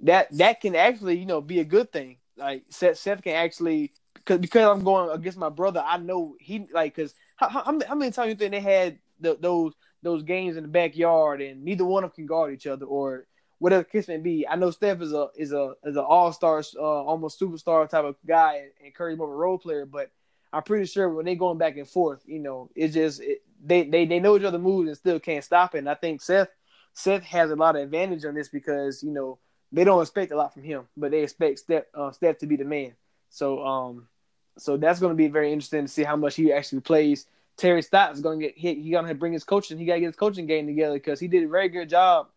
[0.03, 2.17] that that can actually you know be a good thing.
[2.37, 5.83] Like Seth, Seth can actually because because I'm going against my brother.
[5.85, 9.37] I know he like because how, how, how many times you think they had the,
[9.39, 12.85] those those games in the backyard and neither one of them can guard each other
[12.85, 13.25] or
[13.59, 14.47] whatever the case may be.
[14.47, 18.05] I know Steph is a is a is an all star, uh, almost superstar type
[18.05, 19.85] of guy, and Curry's more of a role player.
[19.85, 20.11] But
[20.53, 23.83] I'm pretty sure when they going back and forth, you know, it's just it, they
[23.83, 25.79] they they know each other moves and still can't stop it.
[25.79, 26.49] And I think Seth
[26.93, 29.39] Seth has a lot of advantage on this because you know
[29.71, 32.55] they don't expect a lot from him, but they expect Steph uh, Steph to be
[32.55, 32.93] the man.
[33.29, 34.07] So um
[34.57, 37.27] so that's going to be very interesting to see how much he actually plays.
[37.57, 38.77] Terry Stotts going to get hit.
[38.77, 39.77] He going to bring his coaching.
[39.77, 42.27] He got to get his coaching game together because he did a very good job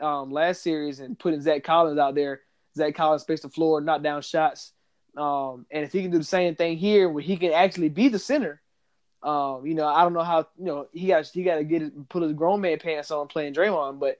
[0.00, 2.40] um, last series and putting Zach Collins out there.
[2.76, 4.72] Zach Collins spaced the floor, knocked down shots.
[5.16, 8.08] Um, and if he can do the same thing here, where he can actually be
[8.08, 8.62] the center,
[9.22, 11.82] um, you know, I don't know how you know he got he got to get
[11.82, 14.18] his, put his grown man pants on playing Draymond, but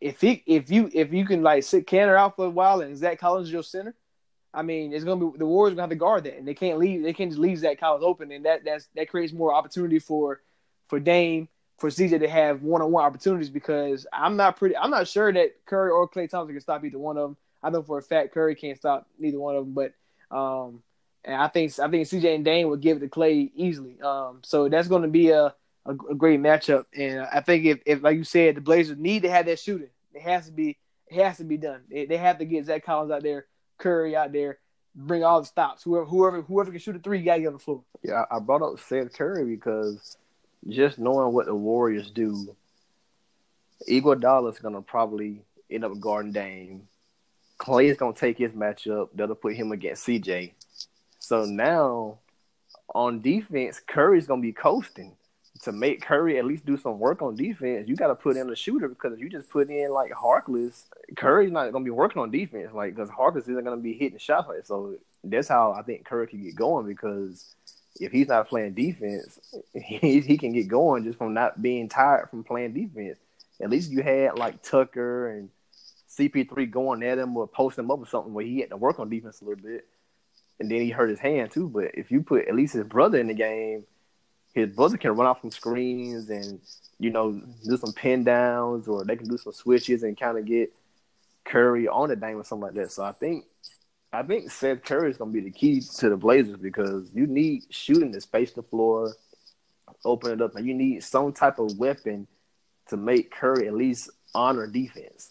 [0.00, 2.96] if he if you if you can like sit Kanter out for a while and
[2.96, 3.94] Zach Collins is your center,
[4.58, 6.78] I mean, it's gonna be the Warriors gonna have to guard that, and they can't
[6.78, 7.04] leave.
[7.04, 10.40] They can't just leave Zach Collins open, and that that's that creates more opportunity for
[10.88, 14.76] for Dame for CJ to have one on one opportunities because I'm not pretty.
[14.76, 17.36] I'm not sure that Curry or Klay Thompson can stop either one of them.
[17.62, 20.82] I know for a fact Curry can't stop neither one of them, but um,
[21.24, 24.00] and I think I think CJ and Dame would give it to Klay easily.
[24.00, 25.54] Um, so that's going to be a,
[25.86, 29.22] a, a great matchup, and I think if, if like you said, the Blazers need
[29.22, 29.90] to have that shooting.
[30.14, 31.82] It has to be it has to be done.
[31.88, 33.46] They, they have to get Zach Collins out there,
[33.78, 34.58] Curry out there,
[34.94, 35.82] bring all the stops.
[35.82, 37.82] Whoever whoever whoever can shoot a three, you gotta get on the floor.
[38.02, 40.16] Yeah, I brought up Seth Curry because
[40.68, 42.54] just knowing what the Warriors do,
[43.88, 46.88] Iguodala is gonna probably end up guarding Dame.
[47.58, 49.08] Klay is gonna take his matchup.
[49.14, 50.52] That'll put him against CJ.
[51.18, 52.18] So now,
[52.94, 55.17] on defense, Curry's gonna be coasting.
[55.62, 58.48] To make Curry at least do some work on defense, you got to put in
[58.48, 60.84] a shooter because if you just put in like Harkless,
[61.16, 64.48] Curry's not gonna be working on defense, like because Harkless isn't gonna be hitting shots
[64.48, 64.94] like so.
[65.24, 67.54] That's how I think Curry can get going because
[68.00, 69.38] if he's not playing defense,
[69.74, 73.18] he, he can get going just from not being tired from playing defense.
[73.60, 75.50] At least you had like Tucker and
[76.08, 78.98] CP3 going at him or posting him up or something where he had to work
[78.98, 79.86] on defense a little bit.
[80.60, 81.68] And then he hurt his hand too.
[81.68, 83.84] But if you put at least his brother in the game,
[84.58, 86.60] his brother can run off some screens and,
[86.98, 90.44] you know, do some pin downs or they can do some switches and kind of
[90.44, 90.74] get
[91.44, 92.92] Curry on the Dame or something like that.
[92.92, 93.44] So I think
[94.12, 97.26] I think Seth Curry is going to be the key to the Blazers because you
[97.26, 99.14] need shooting to space the floor,
[100.04, 102.26] open it up, and you need some type of weapon
[102.88, 105.30] to make Curry at least honor defense.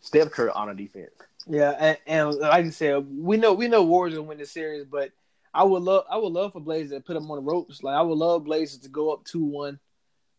[0.00, 1.10] Steph Curry honor defense.
[1.46, 4.84] Yeah, and, and like you said, we know we know Warriors will win the series,
[4.84, 5.10] but
[5.52, 7.82] I would love I would love for Blazers to put them on the ropes.
[7.82, 9.78] Like I would love Blazers to go up two one,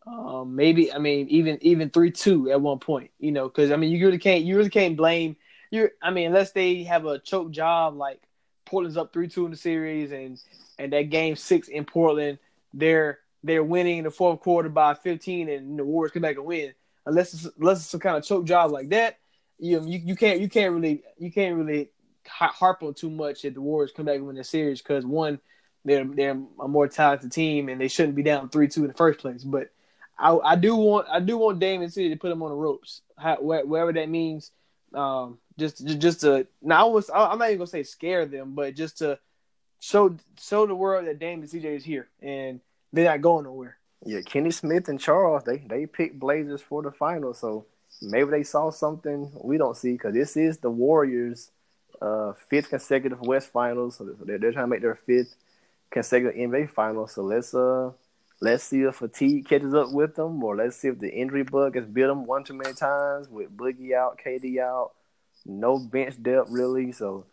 [0.07, 3.11] um, maybe I mean even even three two at one point.
[3.19, 5.35] You know, because I mean you really can't you really can't blame
[5.69, 5.89] you.
[6.01, 8.21] I mean unless they have a choke job like
[8.65, 10.39] Portland's up three two in the series and
[10.79, 12.39] and that game six in Portland
[12.73, 16.45] they're they're winning in the fourth quarter by fifteen and the Warriors come back and
[16.45, 16.73] win.
[17.05, 19.17] Unless it's, unless it's some kind of choke job like that,
[19.57, 21.89] you you, you can't you can't really you can't really
[22.27, 25.39] harp on too much if the Warriors come back and win the series because one,
[25.85, 28.93] they're they're a more talented team and they shouldn't be down three two in the
[28.93, 29.43] first place.
[29.43, 29.69] But
[30.17, 32.55] I, I do want I do want Dame and CJ to put them on the
[32.55, 34.51] ropes, how, wherever that means.
[34.93, 38.75] Um, just just to now I was I'm not even gonna say scare them, but
[38.75, 39.19] just to
[39.79, 42.59] show show the world that Dame and CJ is here and
[42.93, 43.77] they're not going nowhere.
[44.05, 47.65] Yeah, Kenny Smith and Charles they they picked Blazers for the final, so
[48.01, 51.51] maybe they saw something we don't see because this is the Warriors'
[52.01, 53.97] uh, fifth consecutive West Finals.
[53.97, 55.35] So they're, they're trying to make their fifth
[55.91, 57.13] consecutive NBA finals.
[57.13, 57.91] So let's uh
[58.41, 61.75] let's see if fatigue catches up with them, or let's see if the injury bug
[61.75, 64.91] has bit them one too many times with Boogie out, KD out,
[65.45, 66.91] no bench depth really.
[66.91, 67.25] So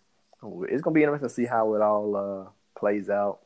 [0.68, 3.40] it's gonna be interesting to see how it all uh, plays out.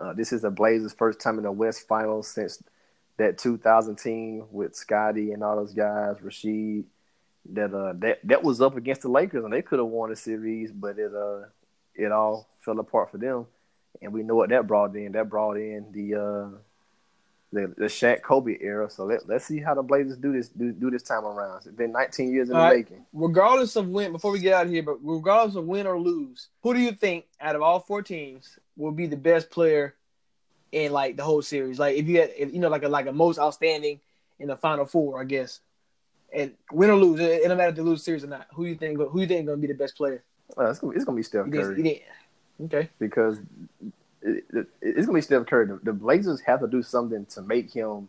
[0.00, 2.62] Uh, this is the Blazers' first time in the West Finals since
[3.16, 6.84] that 2000 team with Scotty and all those guys, Rasheed.
[7.52, 10.16] That uh that that was up against the Lakers and they could have won the
[10.16, 11.42] series, but it uh
[11.94, 13.46] it all fell apart for them.
[14.02, 15.12] And we know what that brought in.
[15.12, 16.58] That brought in the uh
[17.52, 18.90] the the Shaq Kobe era.
[18.90, 21.58] So let let's see how the Blazers do this do, do this time around.
[21.58, 22.78] It's been 19 years in All the right.
[22.78, 23.04] making.
[23.12, 26.48] regardless of win, before we get out of here, but regardless of win or lose,
[26.62, 29.94] who do you think out of all four teams will be the best player
[30.72, 31.78] in like the whole series?
[31.78, 34.00] Like if you had, if, you know, like a like a most outstanding
[34.40, 35.60] in the final four, I guess.
[36.34, 38.48] And win or lose, it, it don't matter if they lose the series or not.
[38.54, 38.98] Who you think?
[38.98, 40.24] Who you think going to be the best player?
[40.58, 42.00] Uh, it's gonna it's gonna be Steph think, Curry
[42.58, 42.88] you okay.
[42.98, 43.38] because
[44.22, 45.66] it, it, it's gonna be Steph Curry.
[45.66, 48.08] The, the Blazers have to do something to make him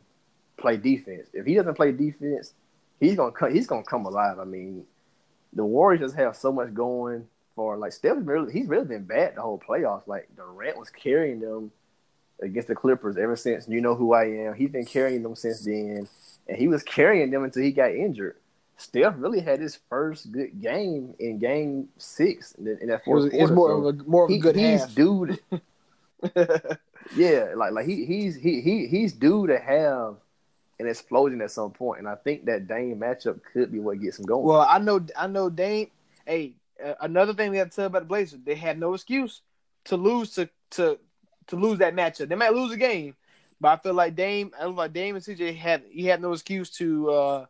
[0.58, 1.30] play defense.
[1.34, 2.54] If he doesn't play defense,
[3.00, 4.40] he's gonna come, he's gonna come alive.
[4.40, 4.86] I mean,
[5.54, 8.18] the Warriors just have so much going for like Steph.
[8.20, 10.08] Really, he's really been bad the whole playoffs.
[10.08, 11.72] Like Durant was carrying them
[12.42, 14.54] against the Clippers ever since you know who I am.
[14.54, 16.08] He's been carrying them since then,
[16.48, 18.36] and he was carrying them until he got injured.
[18.78, 23.54] Steph really had his first good game in Game Six in, that fourth it's quarter.
[23.54, 24.94] more so- of a more of a good he's half.
[24.96, 25.38] due.
[25.52, 25.62] To,
[27.16, 30.16] yeah, like like he he's he he he's due to have
[30.80, 34.20] an explosion at some point, and I think that Dame matchup could be what gets
[34.20, 34.44] him going.
[34.46, 35.90] Well, I know, I know, Dame.
[36.26, 39.42] Hey, uh, another thing we have to tell about the Blazers, they had no excuse
[39.86, 41.00] to lose to to
[41.48, 42.30] to lose that matchup.
[42.30, 43.16] They might lose a game,
[43.60, 46.34] but I feel like Dame, I feel like Dame and CJ had he had no
[46.34, 47.46] excuse to uh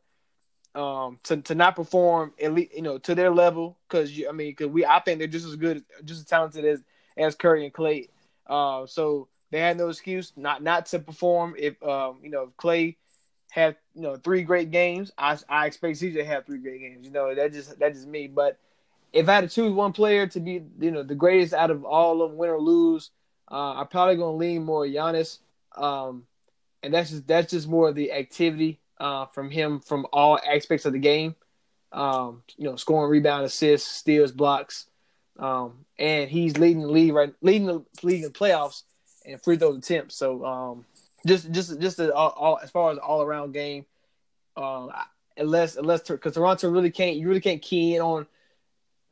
[0.76, 4.52] um to to not perform at least you know to their level because I mean
[4.52, 6.84] because we I think they're just as good just as talented as
[7.18, 8.10] as Curry and Klay.
[8.46, 12.58] Uh, so they had no excuse not not to perform if um you know if
[12.58, 12.98] Klay
[13.56, 15.12] had you know three great games.
[15.18, 17.06] I I expect CJ to have three great games.
[17.06, 18.28] You know that just that just me.
[18.28, 18.60] But
[19.14, 21.86] if I had to choose one player to be you know the greatest out of
[21.86, 23.12] all of them, win or lose,
[23.52, 25.40] uh, I'm probably gonna lean more Giannis.
[25.76, 26.26] Um,
[26.86, 30.86] and that's just that's just more of the activity uh, from him from all aspects
[30.86, 31.36] of the game.
[31.92, 34.86] Um, you know, scoring, rebound, assists, steals, blocks,
[35.40, 38.84] um, and he's leading the league right, leading the league in playoffs
[39.26, 40.16] and free throw attempts.
[40.16, 40.86] So um,
[41.26, 43.86] just just just all, all, as far as all around game,
[44.56, 44.92] um,
[45.38, 48.28] unless unless because Toronto really can't you really can't key in on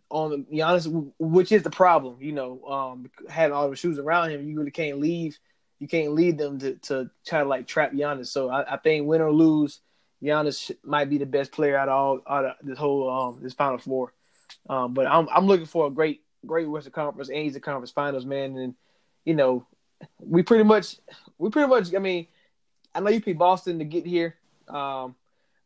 [0.10, 2.18] on Giannis, which is the problem.
[2.20, 5.38] You know, um, having all the shoes around him, you really can't leave.
[5.80, 8.28] You can't lead them to, to try to like trap Giannis.
[8.28, 9.82] So I, I think win or lose,
[10.24, 13.54] Giannis might be the best player out of all out of this whole um this
[13.54, 14.14] Final Four.
[14.70, 18.26] Um, but I'm I'm looking for a great great Western Conference and Eastern Conference Finals,
[18.26, 18.58] man.
[18.58, 18.76] And
[19.26, 19.66] you know,
[20.20, 20.98] we pretty much
[21.38, 21.94] we pretty much.
[21.94, 22.28] I mean,
[22.96, 24.36] I know you picked Boston to get here,
[24.68, 25.16] um,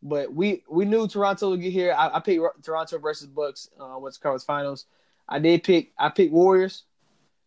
[0.02, 1.94] but we we knew Toronto would get here.
[1.98, 4.86] I, I picked Toronto versus Bucks, uh, Western Conference Finals.
[5.28, 6.84] I did pick I picked Warriors,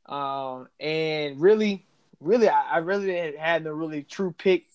[0.06, 1.86] um, and really,
[2.20, 4.66] really, I, I really didn't had no really true pick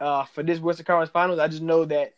[0.00, 1.38] uh, for this Western Conference Finals.
[1.38, 2.14] I just know that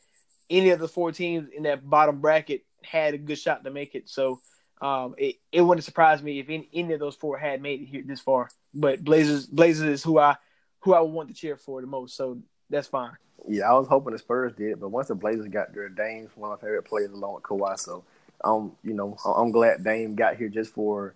[0.50, 3.94] any of the four teams in that bottom bracket had a good shot to make
[3.94, 4.08] it.
[4.08, 4.40] So
[4.80, 7.86] um, it, it wouldn't surprise me if any, any of those four had made it
[7.86, 8.48] here this far.
[8.74, 10.36] But Blazers Blazers is who I
[10.80, 12.16] who I would want to cheer for the most.
[12.16, 12.38] So
[12.70, 13.16] that's fine.
[13.48, 16.52] Yeah, I was hoping the Spurs did, but once the Blazers got there, Dame's one
[16.52, 17.78] of my favorite players along with Kawhi.
[17.78, 18.04] So,
[18.44, 21.14] um, you know, I'm glad Dame got here just for,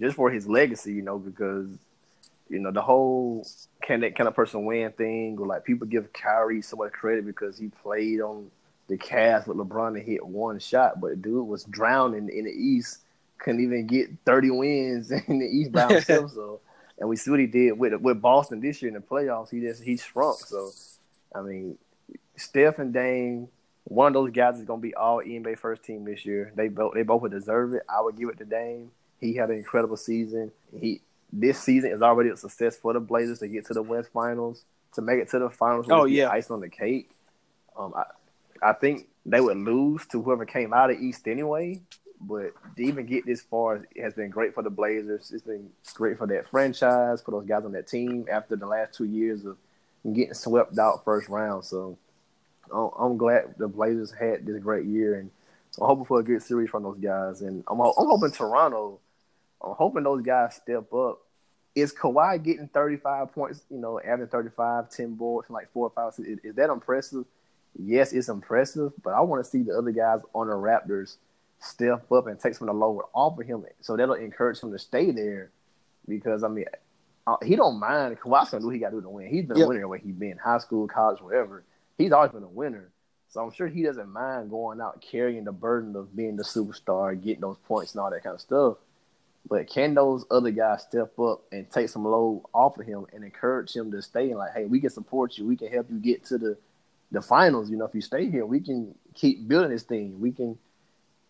[0.00, 0.94] just for his legacy.
[0.94, 1.68] You know, because,
[2.48, 3.46] you know, the whole
[3.82, 7.26] can that kind of person win thing, or like people give Kyrie so much credit
[7.26, 8.50] because he played on
[8.88, 12.50] the Cavs with LeBron and hit one shot, but the dude was drowning in the
[12.50, 13.00] East,
[13.38, 16.30] couldn't even get 30 wins in the East by himself.
[16.34, 16.60] so,
[16.98, 19.50] and we see what he did with with Boston this year in the playoffs.
[19.50, 20.38] He just he shrunk.
[20.38, 20.70] So.
[21.34, 21.78] I mean,
[22.36, 23.48] Steph and Dame,
[23.84, 26.52] one of those guys is gonna be all NBA first team this year.
[26.54, 27.82] They both they both would deserve it.
[27.88, 28.90] I would give it to Dame.
[29.20, 30.52] He had an incredible season.
[30.78, 31.00] He
[31.32, 34.64] this season is already a success for the Blazers to get to the West Finals,
[34.94, 35.86] to make it to the finals.
[35.90, 36.30] Oh, yeah.
[36.30, 37.10] ice on the cake.
[37.76, 38.04] Um, I
[38.62, 41.80] I think they would lose to whoever came out of East anyway.
[42.20, 45.30] But to even get this far has been great for the Blazers.
[45.32, 48.94] It's been great for that franchise, for those guys on that team after the last
[48.94, 49.58] two years of
[50.12, 51.64] getting swept out first round.
[51.64, 51.98] So
[52.72, 55.30] I'm- glad the Blazers had this great year, and
[55.78, 57.42] I'm hoping for a good series from those guys.
[57.42, 59.00] And I'm I'm hoping Toronto,
[59.62, 61.20] I'm hoping those guys step up.
[61.74, 63.62] Is Kawhi getting 35 points?
[63.68, 66.12] You know, averaging 35, 10 boards, and like four or five.
[66.24, 67.24] Is, is that impressive?
[67.76, 71.16] Yes, it's impressive, but I want to see the other guys on the Raptors
[71.58, 74.70] step up and take some of the load off of him, so that'll encourage him
[74.70, 75.50] to stay there.
[76.06, 76.66] Because I mean,
[77.26, 78.18] uh, he don't mind.
[78.20, 79.28] Kawhi's gonna do what he got to do to win.
[79.28, 79.66] He's been Yep.
[79.66, 81.64] a winner where he's been, high school, college, wherever.
[81.96, 82.90] He's always been a winner.
[83.28, 87.20] So I'm sure he doesn't mind going out carrying the burden of being the superstar,
[87.20, 88.76] getting those points and all that kind of stuff.
[89.48, 93.24] But can those other guys step up and take some load off of him and
[93.24, 95.46] encourage him to stay and like, hey, we can support you.
[95.46, 96.56] We can help you get to the
[97.10, 97.70] the finals.
[97.70, 100.20] You know, if you stay here, we can keep building this thing.
[100.20, 100.58] We can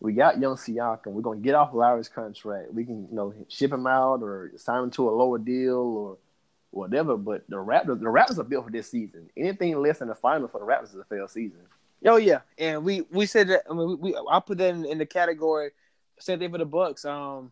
[0.05, 1.07] we got young Siakam.
[1.07, 2.75] We're gonna get off Lowry's contract.
[2.75, 6.19] We can, you know, ship him out or sign him to a lower deal or
[6.73, 7.17] whatever.
[7.17, 9.31] But the Raptors, the Raptors are built for this season.
[9.35, 11.61] Anything less than the final for the Raptors is a failed season.
[12.05, 13.63] Oh yeah, and we we said that.
[13.69, 15.71] I mean, we, we I put that in, in the category.
[16.19, 17.07] Same thing for the Bucks.
[17.07, 17.51] Um,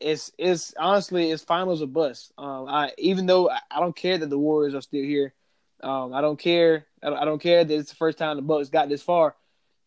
[0.00, 2.32] it's it's honestly it's finals or bust.
[2.36, 5.32] Um, I even though I, I don't care that the Warriors are still here.
[5.80, 6.86] Um, I don't care.
[7.04, 9.36] I don't, I don't care that it's the first time the Bucks got this far.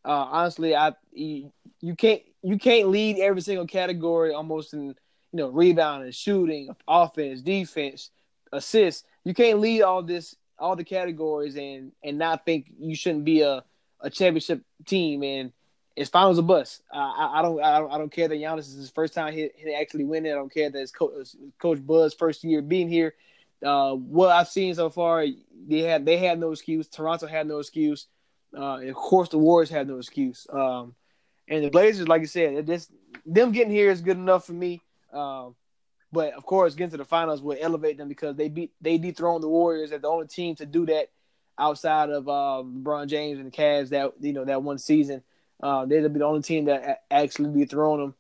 [0.08, 1.52] Uh, honestly, I you,
[1.82, 4.96] you can't you can't lead every single category almost in you
[5.34, 8.10] know rebounding, shooting, offense, defense,
[8.54, 9.04] assists.
[9.26, 13.42] You can't lead all this all the categories and and not think you shouldn't be
[13.42, 13.66] a
[14.00, 15.52] a championship team and
[15.98, 16.84] it's finals or bust.
[16.94, 19.34] Uh, I, I don't I don't I don't care that Giannis is his first time
[19.34, 20.32] he, he actually winning.
[20.32, 23.16] I don't care that it's coach, coach Buzz first year being here.
[23.66, 25.26] Uh, what I've seen so far,
[25.68, 26.88] they had they had no excuse.
[26.88, 28.08] Toronto had no excuse.
[28.56, 30.48] Uh, of course, the Warriors have no excuse.
[30.52, 30.96] Um,
[31.48, 32.90] and the Blazers, like I said, this
[33.26, 34.82] them getting here is good enough for me.
[35.14, 35.56] Um,
[36.12, 39.44] but of course, getting to the finals will elevate them because they beat they dethroned
[39.44, 41.10] the Warriors as the only team to do that
[41.58, 45.24] outside of um, LeBron James and the Cavs that you know that one season.
[45.62, 48.16] Uh, they'll be the only team that actually dethrone them,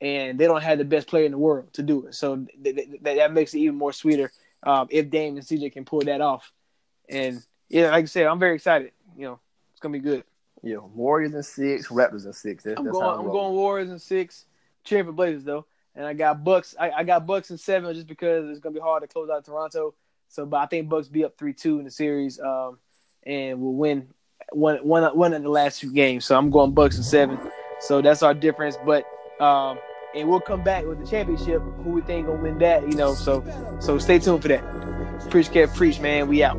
[0.00, 2.14] and they don't have the best player in the world to do it.
[2.14, 4.30] So th- th- that that makes it even more sweeter
[4.62, 6.52] um, if Dame and CJ can pull that off.
[7.08, 8.92] And yeah, like I said, I'm very excited.
[9.16, 9.40] You know,
[9.80, 10.24] it's gonna be good.
[10.62, 12.64] Yeah, Warriors in six, Raptors in six.
[12.64, 13.18] That's, I'm that's going.
[13.18, 13.32] I'm roll.
[13.32, 14.44] going Warriors in six.
[14.84, 15.64] Cheering for Blazers though,
[15.94, 16.74] and I got Bucks.
[16.78, 19.42] I, I got Bucks in seven just because it's gonna be hard to close out
[19.42, 19.94] Toronto.
[20.28, 22.78] So, but I think Bucks be up three two in the series, um,
[23.24, 24.08] and we'll win
[24.52, 26.26] one one one of the last two games.
[26.26, 27.38] So I'm going Bucks in seven.
[27.80, 28.76] So that's our difference.
[28.84, 29.06] But
[29.40, 29.78] um,
[30.14, 31.62] and we'll come back with the championship.
[31.84, 32.82] Who we think gonna win that?
[32.82, 33.14] You know.
[33.14, 33.42] So
[33.80, 35.30] so stay tuned for that.
[35.30, 36.28] Preach, Kev, preach, man.
[36.28, 36.58] We out.